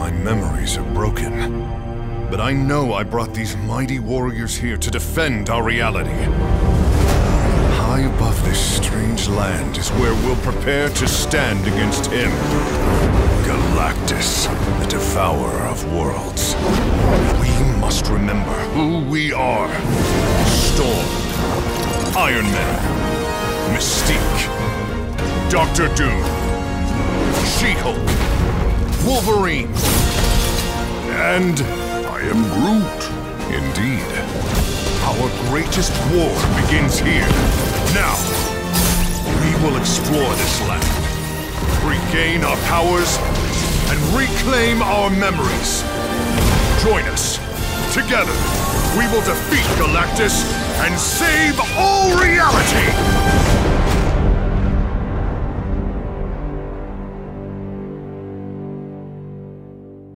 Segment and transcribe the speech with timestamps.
[0.00, 1.60] My memories are broken.
[2.30, 6.22] But I know I brought these mighty warriors here to defend our reality.
[7.82, 12.30] High above this strange land is where we'll prepare to stand against him.
[13.44, 14.48] Galactus,
[14.80, 16.54] the devourer of worlds.
[17.38, 19.68] We must remember who we are.
[20.46, 21.06] Storm,
[22.16, 24.40] Iron Man, Mystique,
[25.50, 26.24] Doctor Doom,
[27.58, 28.00] She-Hulk,
[29.04, 29.74] Wolverine,
[31.30, 31.60] and
[32.10, 33.02] I am Groot.
[33.54, 34.10] Indeed.
[35.06, 37.30] Our greatest war begins here.
[37.94, 38.18] Now,
[39.38, 40.90] we will explore this land,
[41.86, 43.16] regain our powers,
[43.90, 45.82] and reclaim our memories.
[46.82, 47.38] Join us.
[47.94, 48.34] Together,
[48.98, 50.42] we will defeat Galactus
[50.82, 52.99] and save all reality!